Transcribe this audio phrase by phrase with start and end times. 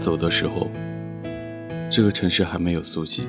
[0.00, 0.70] 走的时候，
[1.90, 3.28] 这个城市还没有苏醒。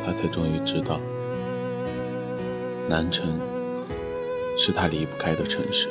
[0.00, 1.00] 他才终于知道，
[2.88, 3.36] 南城
[4.56, 5.88] 是他离不开的城市。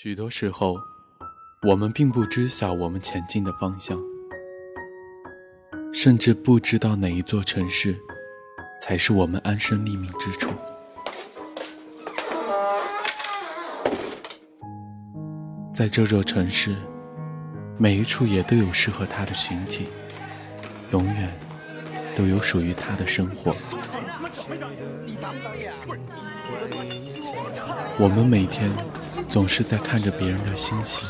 [0.00, 0.76] 许多时候，
[1.62, 4.00] 我们并不知晓我们前进的方向，
[5.92, 7.98] 甚至不知道哪一座城市
[8.80, 10.52] 才是我们安身立命之处。
[15.74, 16.76] 在这座城市，
[17.76, 19.88] 每一处也都有适合它的群体，
[20.92, 21.28] 永远
[22.18, 23.54] 都有属于他的生活。
[27.96, 28.68] 我们每天。
[29.28, 31.06] 总是在看着别人的星星，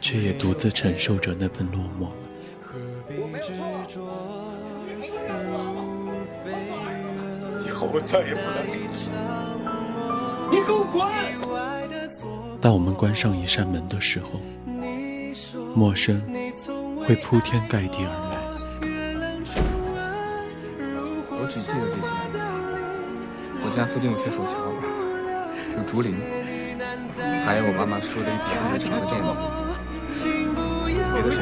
[0.00, 2.08] 却也独自承受着那份落寞。
[7.64, 8.66] 以后我再也不来
[10.50, 11.06] 你给我滚！
[12.60, 14.40] 当我们关上一扇门的时候，
[15.76, 16.20] 陌生
[17.06, 18.29] 会铺天盖地而来。
[21.50, 22.02] 只记得这些。
[23.62, 24.54] 我家附近有铁索桥，
[25.76, 26.14] 有竹林。
[27.44, 29.28] 还有我妈妈说的一条特别长的辫子，
[31.12, 31.40] 别的谁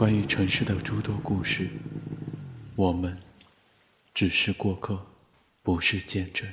[0.00, 1.68] 关于城市的诸多故事，
[2.74, 3.18] 我们。
[4.14, 5.06] 只是过客，
[5.62, 6.48] 不是见证。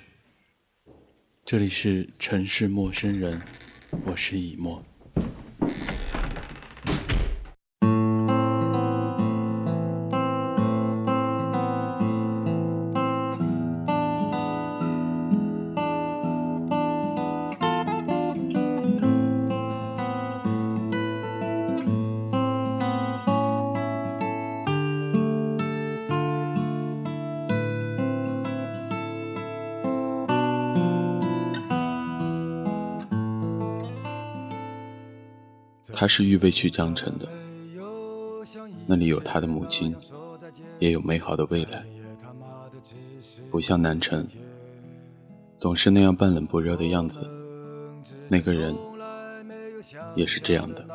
[1.45, 3.41] 这里是城市陌生人，
[4.03, 4.83] 我是以沫。
[35.99, 37.27] 他是预备去江城的，
[38.85, 39.95] 那里有他的母亲，
[40.77, 41.83] 也有美好的未来。
[43.49, 44.23] 不像南城，
[45.57, 47.27] 总是那样半冷不热的样子。
[48.27, 48.75] 那个人
[50.13, 50.85] 也是这样的。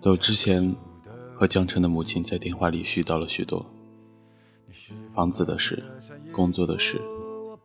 [0.00, 0.74] 走之前，
[1.36, 3.64] 和江城的母亲在电话里絮叨了许多
[5.14, 5.80] 房子的事、
[6.32, 7.00] 工作的事、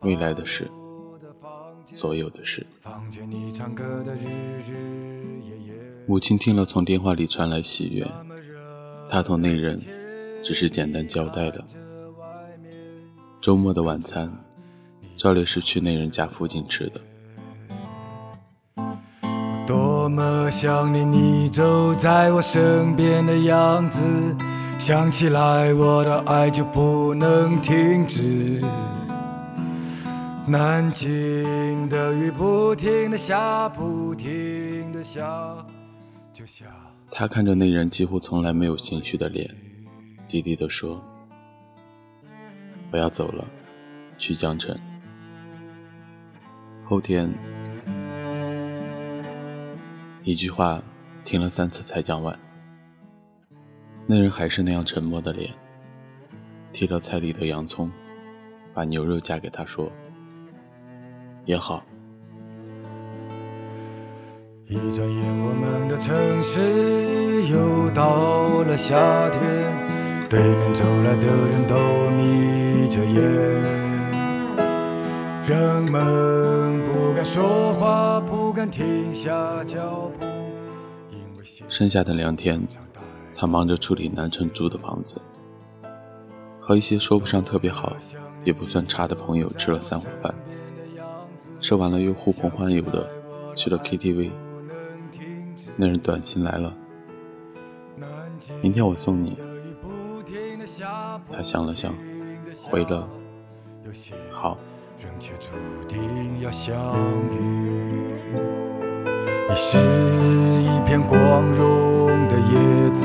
[0.02, 0.70] 未来的事。
[1.90, 2.66] 所有的事。
[6.06, 8.06] 母亲听了，从电话里传来喜悦。
[9.10, 9.80] 她同那人
[10.44, 11.64] 只是简单交代了，
[13.40, 14.32] 周末的晚餐
[15.16, 17.00] 照例是去那人家附近吃的。
[19.66, 24.00] 多么想念你走在我身边的样子，
[24.78, 28.62] 想起来我的爱就不能停止。
[30.48, 35.22] 南京的雨不停的下，不停的下，
[36.32, 36.64] 就下。
[37.10, 39.54] 他看着那人几乎从来没有情绪的脸，
[40.26, 41.04] 低低的说
[42.90, 43.46] ：“我要走了，
[44.16, 44.74] 去江城。
[46.82, 47.30] 后天。”
[50.24, 50.82] 一句话
[51.24, 52.38] 听了三次才讲完。
[54.06, 55.52] 那人还是那样沉默的脸，
[56.72, 57.92] 剔了菜里的洋葱，
[58.72, 59.92] 把牛肉夹给他说。
[61.48, 61.82] 也好。
[64.66, 66.60] 一转眼，我们的城市
[67.50, 68.94] 又到了夏
[69.30, 69.40] 天。
[70.28, 73.22] 对面走来的人都眯着眼，
[75.42, 80.26] 人们不敢说话，不敢停下脚步。
[81.70, 82.60] 剩下的两天，
[83.34, 85.16] 他忙着处理南城租的房子，
[86.60, 87.96] 和一些说不上特别好，
[88.44, 90.34] 也不算差的朋友吃了三碗饭。
[91.60, 93.08] 吃完了又呼朋唤友的
[93.54, 94.30] 去了 KTV。
[95.76, 96.74] 那人短信来了，
[98.60, 99.38] 明天我送你。
[101.30, 101.94] 他想了想，
[102.62, 103.08] 回了，
[104.30, 104.58] 好。
[105.00, 105.50] 人却注
[105.86, 106.74] 定要相
[107.30, 108.02] 遇。
[109.48, 113.04] 你是一片光荣的叶子，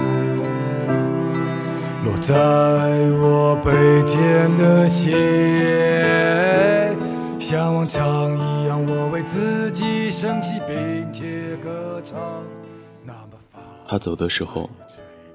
[2.03, 2.33] 落在
[3.21, 3.71] 我背
[4.07, 5.13] 肩的心，
[7.53, 12.43] 像往常一样，我为自己升起并且歌唱。
[13.85, 14.67] 他走的时候，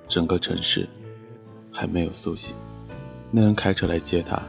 [0.09, 0.88] 整个城市
[1.70, 2.56] 还没有苏醒。
[3.31, 4.43] 那人开车来接他，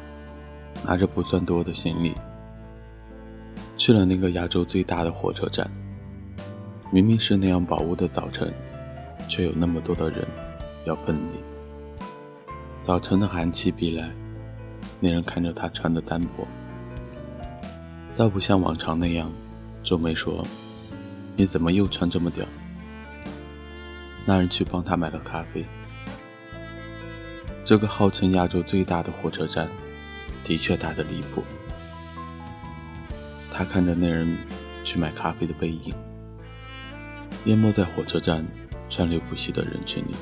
[0.83, 2.15] 拿着不算多的行李，
[3.77, 5.69] 去了那个亚洲最大的火车站。
[6.89, 8.51] 明明是那样饱雾的早晨，
[9.27, 10.27] 却有那么多的人
[10.85, 11.35] 要分离。
[12.81, 14.09] 早晨的寒气逼来，
[14.99, 16.47] 那人看着他穿的单薄，
[18.19, 19.31] 倒不像往常那样
[19.81, 20.45] 皱眉说
[21.37, 22.45] ：“你怎么又穿这么屌？”
[24.27, 25.65] 那人去帮他买了咖啡。
[27.63, 29.69] 这个号称亚洲最大的火车站，
[30.43, 31.45] 的确大得离谱。
[33.49, 34.37] 他看着那人
[34.83, 35.95] 去买咖啡的背影，
[37.45, 38.45] 淹没在火车站
[38.89, 40.13] 川流不息的人群里。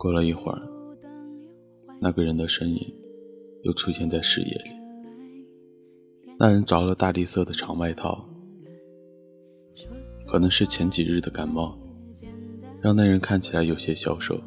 [0.00, 0.62] 过了一会儿，
[2.00, 2.94] 那个人的身影
[3.64, 4.70] 又出现在视野里。
[6.38, 8.26] 那人着了大地色的长外套，
[10.26, 11.78] 可能是前几日的感冒，
[12.80, 14.40] 让那人看起来有些消瘦。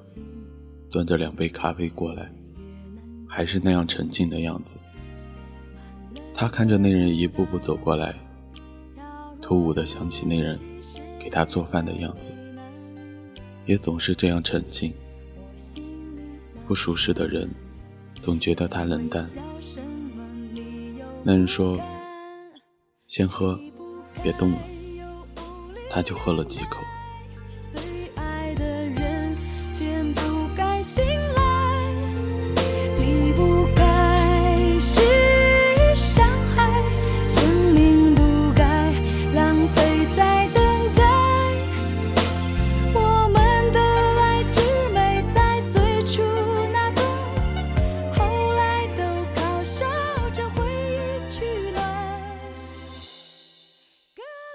[0.90, 2.34] 端着两杯咖啡过来，
[3.28, 4.74] 还是那样沉静的样子。
[6.34, 8.16] 他看着那人一步步走过来，
[9.40, 10.60] 突兀的想起那人
[11.20, 12.32] 给他做饭的样子，
[13.68, 14.92] 也总是这样沉静。
[16.74, 17.48] 不熟识的人，
[18.20, 19.24] 总觉得他冷淡。
[21.22, 21.80] 那人说
[23.06, 23.60] ：“先喝，
[24.24, 24.58] 别动了。”
[25.88, 26.82] 他就喝了几口。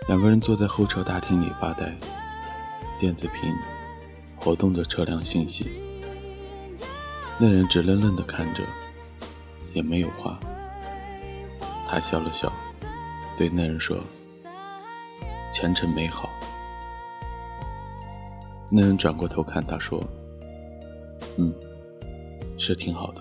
[0.08, 1.94] 两个人坐在候车大厅里发呆，
[2.98, 3.55] 电子屏
[4.34, 5.70] 活动着车辆信息。
[7.38, 8.62] 那人直愣愣地看着，
[9.74, 10.41] 也没有话。
[11.86, 12.50] 他笑了笑，
[13.36, 13.98] 对那人说
[15.53, 16.31] ：“前程美好。”
[18.72, 20.03] 那人转过头看他说
[21.36, 21.53] ：“嗯，
[22.56, 23.20] 是挺好的。”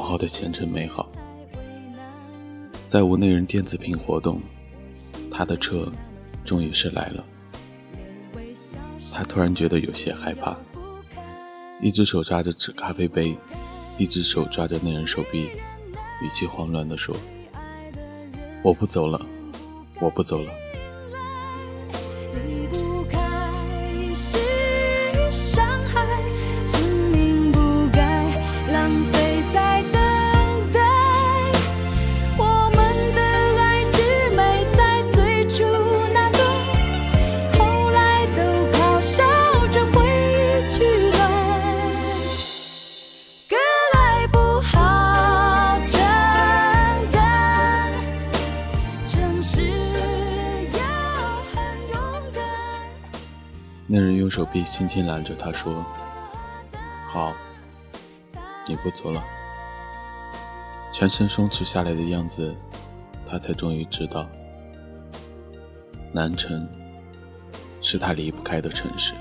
[0.00, 1.06] 好好的前程美好，
[2.86, 4.40] 在无内人电子屏活动，
[5.30, 5.92] 他的车
[6.42, 7.22] 终于是来了。
[9.12, 10.56] 他突然觉得有些害怕，
[11.82, 13.36] 一只手抓着纸咖啡杯，
[13.98, 15.50] 一只手抓着那人手臂，
[16.22, 17.14] 语气慌乱地说
[18.64, 19.20] ：“我不走了，
[20.00, 20.50] 我不走了。”
[53.92, 55.84] 那人用手臂轻轻揽着他，说
[57.10, 57.34] ：“好，
[58.68, 59.20] 你不走了。”
[60.94, 62.54] 全身松弛下来的样子，
[63.26, 64.28] 他才终于知道，
[66.12, 66.68] 南城
[67.82, 69.12] 是他离不开的城市。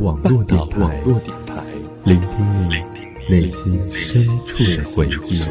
[0.00, 1.04] 网络电台，
[2.04, 2.30] 聆听
[2.70, 2.74] 你
[3.28, 5.42] 内心深处的回忆。